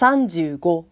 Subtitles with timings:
[0.00, 0.86] 35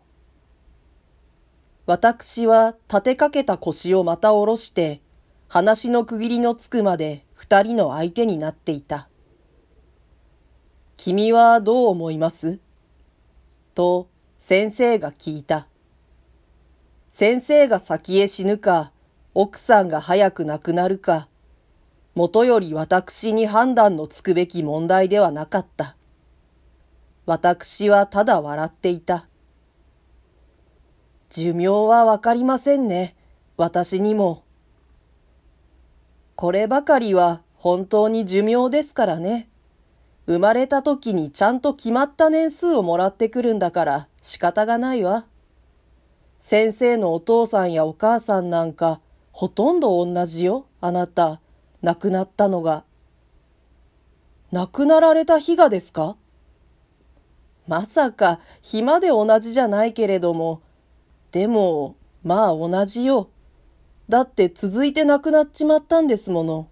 [1.87, 5.01] 私は立てかけた腰をまた下ろして、
[5.49, 9.09] 話の区切りのつくまで二人の相手になっていた。
[10.99, 12.59] 君はどう思います？
[13.75, 15.69] と先生が聞いた。
[17.09, 18.93] 先生が先へ死ぬか、
[19.33, 21.31] 奥さんが早く亡くなるか、
[22.15, 25.97] もとより私に判断のつくべき問題ではなかった。
[27.29, 29.29] 私はただ笑っていた。
[31.29, 33.17] 寿命はわかりませんね。
[33.59, 34.45] 私にも。
[36.37, 39.51] こればかりは本当に寿命ですからね。
[40.27, 45.27] 生まれた時にちゃんと決まった年数をもらってくるんだから仕方がないわ。
[46.41, 51.43] 先生のお父さんやお母さんなんかほとんど同じよ、あなた。
[51.83, 52.85] 亡くなったのが。
[54.51, 56.17] 亡くなられた日がですか？
[57.69, 60.63] まさか暇で同じじゃないけれども、
[61.31, 63.29] でも、まあ同じよ。
[64.09, 66.69] だって続いて亡くなっちまったんですもの。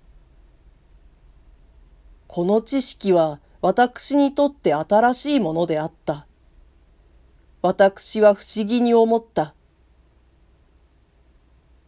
[2.27, 6.27] この知識は私にとって新しいものであった。
[7.61, 9.55] 私は不思議に思った。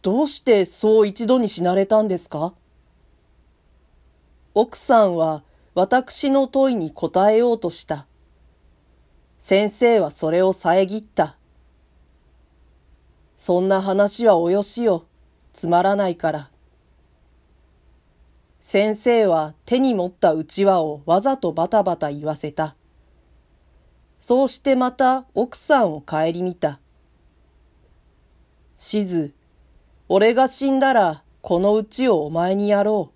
[0.01, 2.53] どうしてそう一度に死なれたんですか？
[4.53, 8.05] 奥さんは私の問いに答えようとした。
[9.49, 11.35] 先生はそれを遮った。
[13.35, 15.07] そんな話はおよしよ。
[15.53, 16.51] つまらないから。
[18.59, 22.75] 先生は手に持ったうちわをわざとバタバタ言わせた。
[24.19, 26.79] そうしてまた奥さんを顧みた。
[28.75, 29.33] しず、
[30.09, 33.15] 俺が死んだらこのうちをお前にやろう。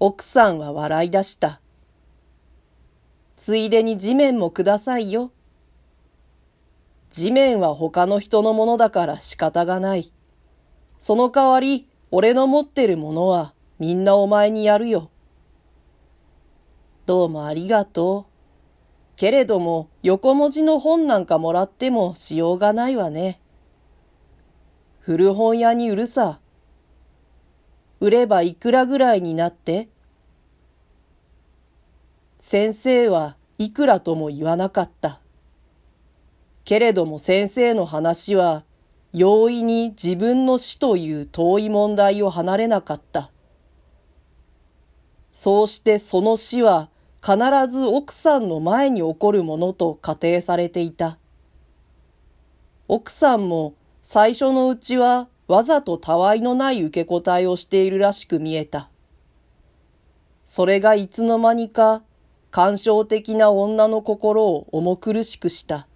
[0.00, 1.60] 奥さんは笑い出した。
[3.38, 5.30] ついでに地面もくださいよ。
[7.08, 10.12] 地面は他の人のものだから仕方がない。
[10.98, 15.10] その代わり、俺の持ってるものはみんなお前にやるよ。
[17.06, 18.32] どうもありがとう。
[19.16, 23.40] けれども、横文字の本なんかもらってもしようがないわね。
[24.98, 26.40] 古本屋に売るさ。
[28.00, 29.88] 売ればいくらぐらいになって？
[32.40, 35.20] 先生はいくらとも言わなかった。
[36.64, 38.64] けれども先生の話は
[39.12, 43.30] 容易に自分の死という遠い問題を離れなかった。
[45.32, 46.88] そうしてその死は
[47.20, 47.36] 必
[47.68, 51.18] ず奥さんの前に起こるものと仮定されていた。
[52.86, 58.88] 奥さんも最初のうちはわざとたわいのない受け答えをしているらしく見えた。
[60.44, 62.02] それがいつの間にか
[62.50, 65.86] 感傷的な女の心を重苦しくした。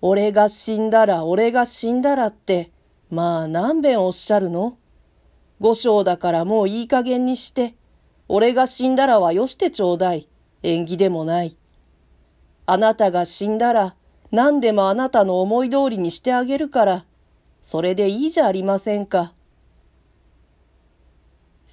[0.00, 2.70] 俺が死んだら俺が死んだらって、
[3.10, 4.78] まあ何遍おっしゃるの？
[5.58, 7.74] 五章だからもういい加減にして、
[8.28, 10.28] 俺が死んだらはよしてちょうだい。
[10.62, 11.58] 縁起でもない。
[12.66, 13.96] あなたが死んだら
[14.32, 17.04] 何でもあなたの思い通りにしてあげるから、
[17.62, 19.32] それでいいじゃありませんか。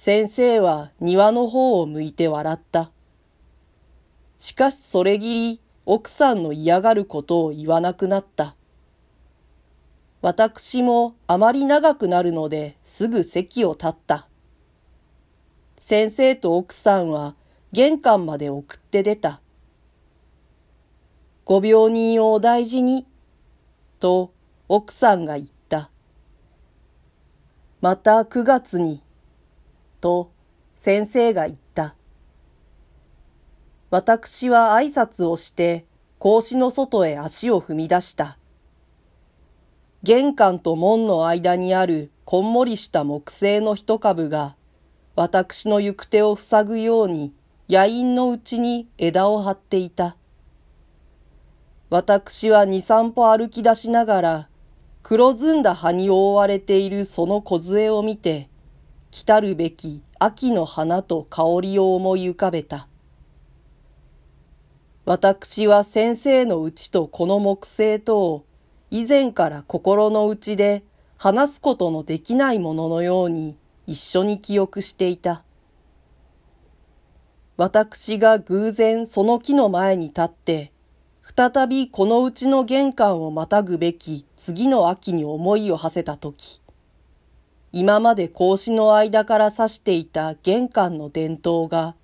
[0.04, 2.90] 先生は庭の方を向いて笑った。
[4.36, 8.54] しかしそれぎり奥さんの嫌がることを言わなくなった。
[10.20, 14.28] 私もあまり長くなるのですぐ席を立った。
[15.78, 17.34] 先生と奥さんは
[17.72, 19.40] 玄関まで送って出た。
[21.46, 23.06] ご病人をお大事に、
[24.00, 24.34] と
[24.68, 25.88] 奥さんが言った。
[27.80, 29.00] また9月に、
[30.04, 30.30] と
[30.74, 31.94] 先生が言った。
[33.88, 35.86] 私は挨拶をして
[36.18, 38.36] 格子の外へ足を踏み出した。
[40.02, 44.56] 玄関と門の間にあるこんもりした木製の一株が
[45.16, 47.32] 私の行く手を塞ぐように
[47.70, 50.18] 野陰のうちに枝を張っていた。
[51.88, 54.48] 私は二三歩歩き出しながら、
[55.02, 58.50] 黒ずんだ葉に覆われているその梢を見て、
[59.14, 62.88] 来たるべき秋の花と香りを思い浮かべた。
[65.04, 68.44] 私は先生のうちとこの木星とを
[68.90, 70.82] 以前から心の内で
[71.16, 73.56] 話すことのできないもののように
[73.86, 75.44] 一緒に記憶していた。
[77.56, 80.72] 私が偶然その木の前に立って
[81.22, 86.63] 再びこのうちの玄関をまたぐべき次の秋に思いを馳せたとき、
[87.76, 91.96] 今まで格子の間から差していた玄関の伝統が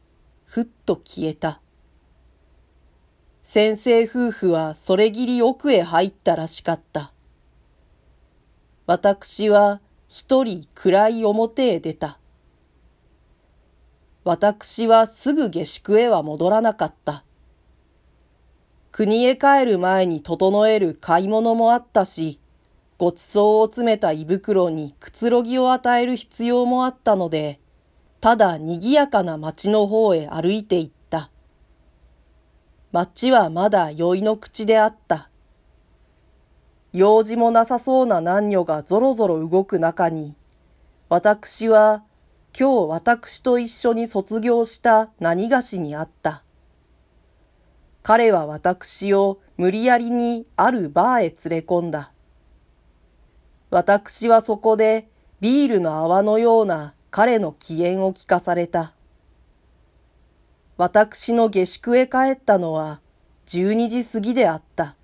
[0.45, 1.61] ふっと消えた。
[3.45, 7.13] 先生夫婦はそれぎり奥へ入ったらしかった。
[8.87, 12.19] 私は一人暗い表へ出た。
[14.25, 17.23] 私はすぐ下宿へは戻らなかった。
[18.91, 22.41] 国へ帰る前に整える買い物もあったし、
[23.01, 27.59] ごちそうを詰めた胃袋にくつろぎを与える必要もあったので、
[28.21, 31.31] ただ賑やかな町の方へ歩いて行った。
[32.93, 35.31] 町はまだ酔いの口であった。
[36.93, 40.35] 用事もなさそうな男女がぞろぞろ動く中に、
[41.09, 42.05] 私は
[42.55, 46.43] 今日私と一緒に卒業した何がしに会った。
[48.03, 52.13] 彼は私を無理やりにあるバーへ連れ込んだ。
[53.71, 55.09] 私はそこで
[55.41, 58.95] ビールの泡のような彼の機嫌を聞かされた。
[60.77, 63.01] 私の下宿へ帰ったのは
[63.47, 64.97] 12時過ぎであった。